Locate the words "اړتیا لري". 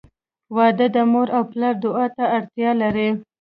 2.37-3.09